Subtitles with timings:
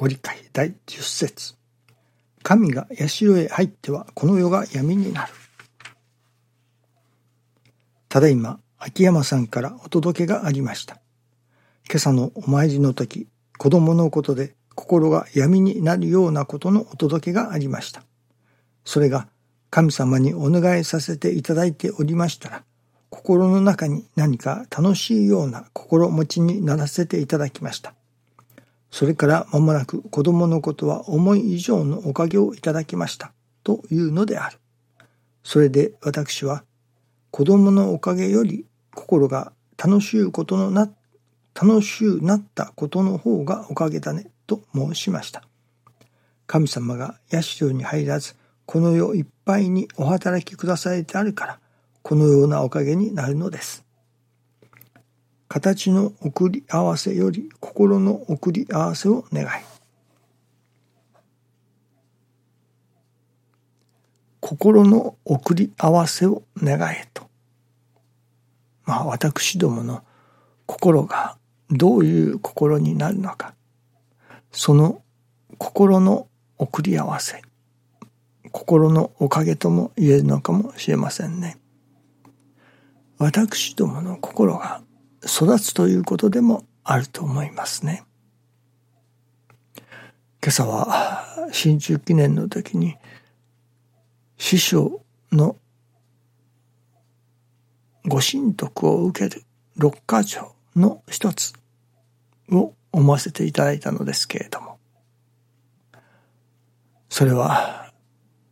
[0.00, 1.56] ご理解第10節
[2.42, 5.32] 神が社へ入ってはこの世が闇になる。
[8.08, 11.02] ただいま秋山さんからお届けがありました。
[11.86, 18.02] 今朝のお参りの時、子供のことで心が闇になるようなことのお届けがありました。
[18.86, 19.28] それが
[19.68, 22.64] 神様にお願いさせていただいておりましたら、
[23.10, 27.92] 心の中に何か楽しいような心持ちにならせていただきました。
[28.90, 33.32] それから間もなく子供のことは思い以上のおかげをいただきました
[33.62, 34.58] というのである。
[35.44, 36.64] それで私は
[37.30, 40.90] 子供のおかげより心が楽しいことのな、
[41.54, 45.44] 楽しゅうなったことの方がおかげだねと申しました。
[46.46, 48.34] 神様が社に入らず
[48.66, 51.60] この世いっぱいにお働きくださいてあるから
[52.02, 53.84] このようなおかげになるのです。
[55.52, 59.48] 形の送り合わせより心の送り合わせを願い。
[64.38, 67.28] 心の送り合わせを願えと。
[68.84, 70.04] まあ私どもの
[70.66, 71.36] 心が
[71.68, 73.54] どういう心になるのか。
[74.52, 75.02] その
[75.58, 77.42] 心の送り合わせ。
[78.52, 81.58] 心のおかげとも言えるのかもしれませんね。
[83.18, 84.82] 私どもの心が
[85.24, 88.04] 育つということでもあると思いますね。
[90.42, 92.96] 今朝は新中記念の時に
[94.38, 95.56] 師匠の
[98.06, 99.44] ご神徳を受ける
[99.76, 101.52] 六箇条の一つ
[102.50, 104.78] を思わせていただいたのですけれども
[107.10, 107.92] それは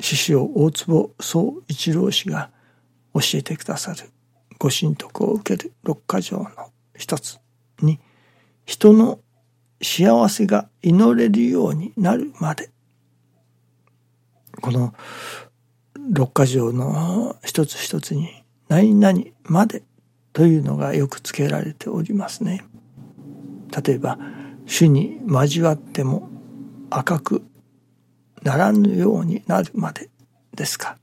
[0.00, 2.50] 師匠大坪宗一郎氏が
[3.14, 4.10] 教えてくださる
[4.60, 6.50] ご神徳を受ける六箇条の
[6.94, 7.40] 一つ
[7.80, 7.98] に
[8.66, 9.18] 人の
[9.82, 12.70] 幸せが祈れるようになるまで
[14.60, 14.92] この
[16.12, 19.82] 六箇条の一つ一つに何々まで
[20.34, 22.62] というのがよく付けられておりますね。
[23.84, 24.18] 例えば
[24.66, 26.28] 主に交わっても
[26.90, 27.42] 赤く
[28.42, 30.10] ならぬようになるまで
[30.54, 30.98] ですか。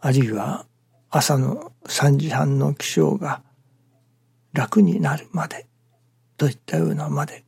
[0.00, 0.67] あるいは
[1.10, 3.42] 朝の3時半の起床が
[4.52, 5.66] 楽になるまで
[6.36, 7.44] といったようなまで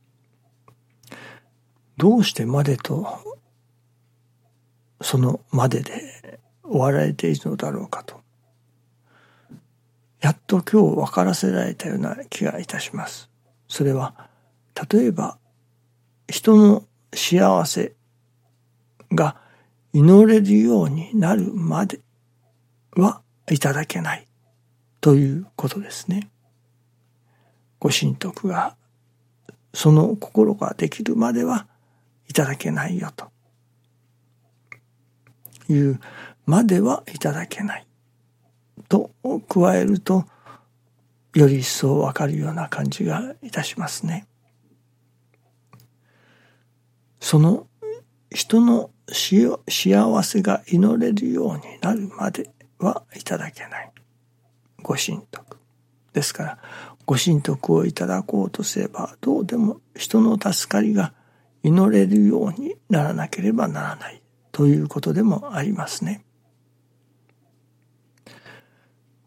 [1.97, 3.19] どうしてまでと
[5.03, 8.21] そのまでで終わられているのだろうかと
[10.21, 13.31] やっと今日分からせられたような気がいたします。
[13.69, 14.28] それは
[14.92, 15.38] 例えば
[16.28, 16.84] 人の
[17.15, 17.94] 幸せ
[19.12, 19.37] が
[19.92, 22.00] 祈れるようになるまで
[22.97, 24.27] はいただけない
[25.00, 26.31] ということですね。
[27.78, 28.77] ご神徳が
[29.72, 31.66] その心ができるまでは
[32.28, 33.31] いただけないよと
[35.72, 36.00] いう
[36.47, 37.87] まではいただけない
[38.89, 39.10] と
[39.49, 40.25] 加えると
[41.34, 44.27] より一層わかるような感じがいたしますね。
[47.21, 47.66] その
[48.31, 52.50] 人の幸せが祈れるようになるまで
[52.81, 53.93] はいただけない。
[54.83, 55.59] ご神徳。
[56.13, 56.59] ですから、
[57.07, 61.13] ご神徳をいただこうとすれば、どうでも人の助かりが
[61.63, 66.25] 祈れるようにならなければならないということでもありますね。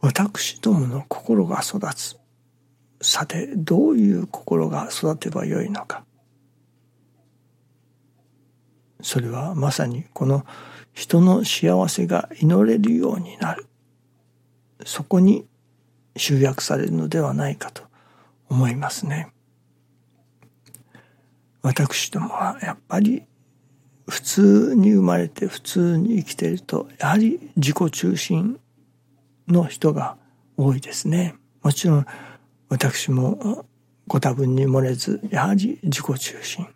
[0.01, 2.17] 私どもの心が育つ。
[3.01, 6.03] さて、どういう心が育てばよいのか。
[9.01, 10.45] それはまさにこの
[10.93, 13.65] 人の幸せが祈れるようになる
[14.85, 15.45] そこに
[16.15, 17.83] 集約されるのではないかと
[18.49, 19.31] 思いますね。
[21.61, 23.23] 私どもはやっぱり
[24.07, 28.59] 普通に生まれて普通に生きているとやはり自己中心
[29.47, 30.17] の人が
[30.57, 31.35] 多いですね。
[31.61, 32.05] もちろん
[32.69, 33.65] 私も
[34.07, 36.67] ご多分に漏れずやはり自己中心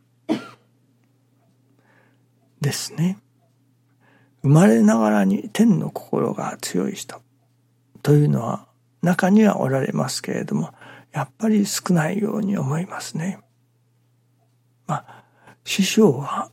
[2.62, 3.20] ですね。
[4.48, 7.22] 生まれながらに天の心が強い人
[8.02, 8.66] というのは
[9.02, 10.74] 中にはおられますけれども
[11.12, 13.40] やっぱり少ないように思いますね。
[14.86, 15.24] まあ
[15.66, 16.50] 師匠は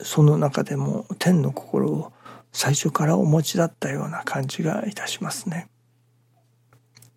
[0.00, 2.12] その中でも天の心を
[2.52, 5.68] 最初からお持ちだったような感じがいたしますね。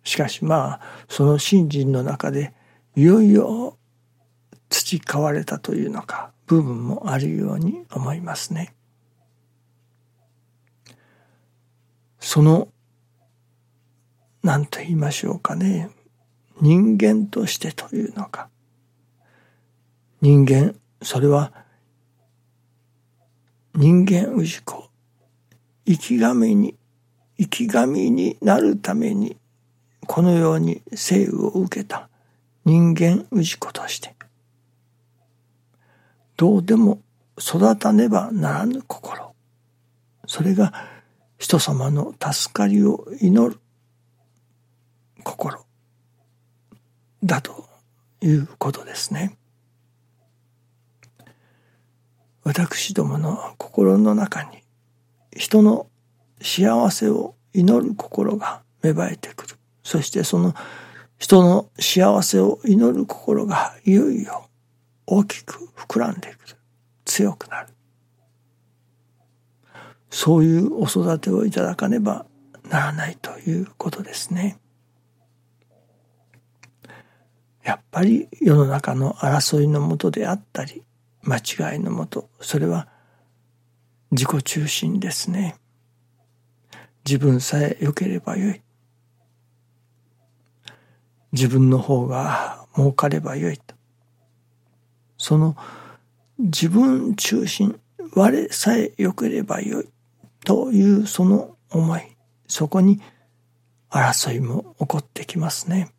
[0.02, 2.52] しかしまあその信心の中で
[2.96, 3.76] いよいよ
[4.70, 8.74] 培われたというのか部分もあるように思いますね。
[12.26, 12.66] その
[14.42, 15.90] 何と言いましょうかね。
[16.60, 18.48] 人間としてというのか。
[20.20, 21.52] 人間それは
[23.76, 24.90] 人間氏子
[25.86, 26.74] 生き神に
[27.38, 29.36] 生き神になるために
[30.04, 32.08] このように生を受けた。
[32.64, 34.16] 人間氏子として。
[36.36, 36.98] どうでも
[37.38, 39.32] 育たねばならぬ心。
[40.26, 40.95] それが
[41.38, 43.60] 人様の助かりを祈る
[45.22, 45.64] 心
[47.22, 47.68] だと
[48.22, 49.36] いうことですね。
[52.44, 54.62] 私どもの心の中に
[55.36, 55.88] 人の
[56.40, 59.56] 幸せを祈る心が芽生えてくる。
[59.82, 60.54] そしてその
[61.18, 64.48] 人の幸せを祈る心がいよいよ
[65.06, 66.56] 大きく膨らんでくる。
[67.04, 67.75] 強くなる。
[70.16, 72.24] そういうお育てをいただかねば
[72.70, 74.58] ならないということですね。
[77.62, 80.82] やっぱり世の中の争いのもとであったり
[81.22, 82.88] 間違いのもとそれは
[84.10, 85.56] 自己中心ですね。
[87.04, 88.62] 自分さえ良ければよい。
[91.32, 93.74] 自分の方が儲かればよいと。
[95.18, 95.58] その
[96.38, 97.78] 自分中心
[98.14, 99.88] 我さえ良ければよい。
[100.46, 102.02] というその思い
[102.46, 103.02] そこに
[103.90, 105.92] 争いも起こってきますね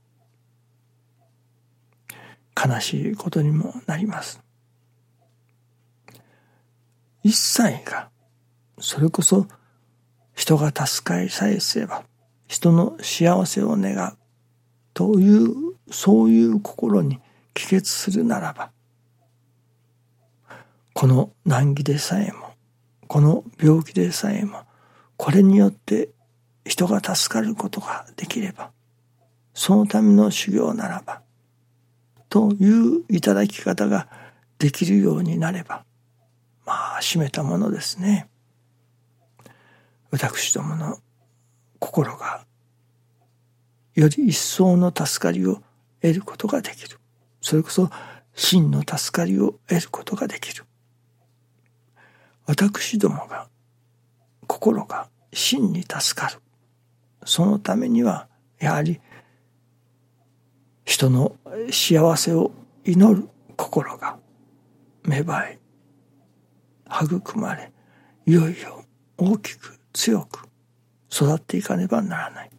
[2.57, 4.41] 悲しいことにもなります。
[7.23, 8.09] 一切が、
[8.79, 9.45] それこそ
[10.33, 12.03] 人が助かりさえすれば、
[12.47, 14.17] 人の幸せを願う
[14.95, 15.53] という、
[15.91, 17.19] そういう心に
[17.53, 18.71] 帰結するならば、
[20.93, 22.46] この難儀でさえも、
[23.07, 24.63] この病気でさえも、
[25.15, 26.09] これによって
[26.65, 28.71] 人が助かることができれば、
[29.53, 31.21] そのための修行ならば、
[32.29, 34.07] といういただき方が
[34.59, 35.85] できるようになれば、
[36.65, 38.27] まあ、締めたものですね。
[40.11, 40.99] 私どもの
[41.79, 42.45] 心が
[43.95, 45.61] より一層の助かりを
[46.01, 46.99] 得ることができる。
[47.41, 47.89] それこそ
[48.35, 50.65] 真の助かりを得ることができる。
[52.47, 53.47] 私どもが
[54.47, 56.39] 心が真に助かる。
[57.25, 58.27] そのためには
[58.59, 58.99] やはり
[60.85, 61.35] 人の
[61.69, 62.51] 幸せを
[62.85, 63.27] 祈る
[63.57, 64.17] 心が
[65.03, 65.59] 芽生え
[67.03, 67.71] 育まれ
[68.25, 68.85] いよいよ
[69.17, 70.47] 大きく強く
[71.11, 72.49] 育っていかねばならない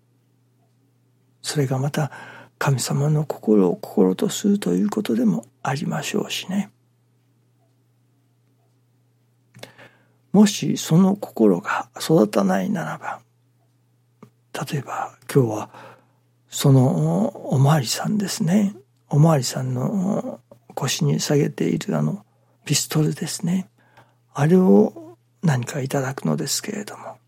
[1.41, 2.13] それがまた
[2.59, 6.71] 神様の心を心とするということでもありましょうしね
[10.39, 13.19] もしその心が育たないならば
[14.71, 15.71] 例えば今日は
[16.49, 18.77] そのおまわりさんですね。
[19.09, 20.39] おまわりさんの
[20.77, 22.25] 腰に下げているあの
[22.65, 23.69] ピストルですね。
[24.33, 27.19] あれを何かいただくのですけれども。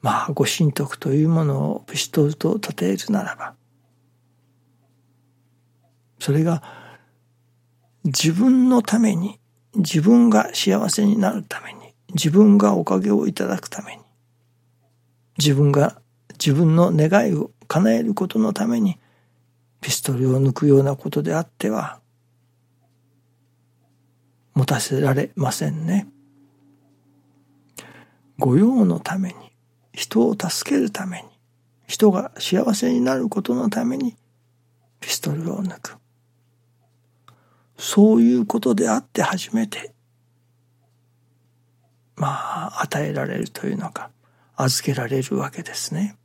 [0.00, 3.54] まあご神徳というものをピストルと例えるならば
[6.20, 6.62] それが
[8.04, 9.40] 自分のために
[9.74, 14.02] 自分が幸せになるために自分がおかげをいただくために
[15.38, 16.00] 自分が
[16.32, 18.98] 自分の願いを叶えることのために
[19.80, 22.00] ピストルを抜くようなことであっては
[24.54, 26.08] 持たせられませんね。
[28.38, 29.34] 御用のために
[29.92, 31.28] 人を助けるために
[31.86, 34.16] 人が幸せになることのために
[34.98, 35.99] ピストルを抜く
[37.80, 39.92] そういうことであって初めて
[42.14, 42.28] ま
[42.76, 44.10] あ与えられるというのか
[44.54, 46.16] 預けられるわけですね。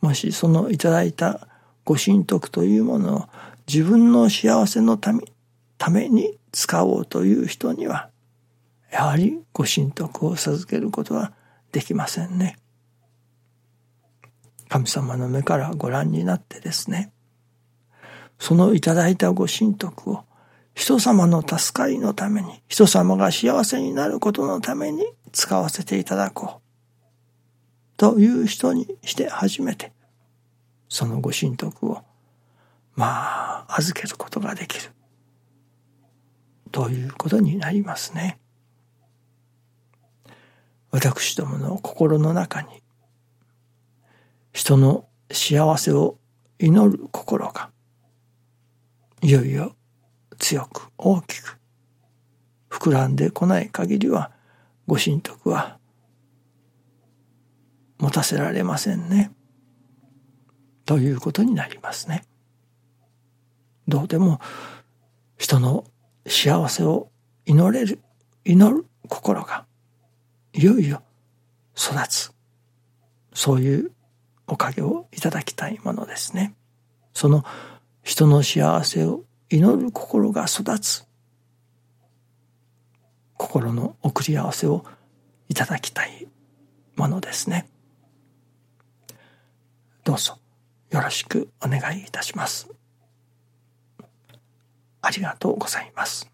[0.00, 1.46] もしそのいただいた
[1.84, 3.28] ご神徳というものを
[3.66, 5.22] 自分の幸せのため
[5.76, 8.08] ために使おうという人には
[8.90, 11.32] やはりご神徳を授けることは
[11.72, 12.56] できませんね。
[14.70, 17.12] 神様の目からご覧になってですね
[18.40, 20.24] そのいただいたご神徳を
[20.74, 26.60] 人様の助かりのために人様が幸せになることのために使わせていただこう
[28.00, 29.92] という人にして初めて、
[30.88, 32.02] そのご神徳を、
[32.94, 34.90] まあ、預けることができる。
[36.72, 38.40] ということになりますね。
[40.90, 42.68] 私どもの心の中に、
[44.54, 46.16] 人の幸せを
[46.58, 47.68] 祈る心が、
[49.22, 49.74] いよいよ
[50.38, 51.60] 強く大きく
[52.70, 54.30] 膨らんでこない限りは、
[54.86, 55.78] ご神徳は
[57.98, 59.32] 持たせられませんね。
[60.86, 62.24] ということになりますね。
[63.86, 64.40] どうでも
[65.36, 65.84] 人の
[66.26, 67.10] 幸せを
[67.44, 68.00] 祈れる、
[68.44, 69.66] 祈る心が、
[70.54, 71.02] いよいよ
[71.76, 72.32] 育つ。
[73.34, 73.92] そういう
[74.46, 76.54] おかげをいただきたいものですね。
[77.12, 77.44] その
[78.02, 81.04] 人の幸せを祈る心が育つ。
[83.36, 84.84] 心の送り合わせを
[85.48, 86.28] いただきたい
[86.96, 87.68] ものですね。
[90.04, 90.38] どうぞ
[90.90, 92.68] よろしくお願いいたします。
[95.02, 96.29] ありがとうございます。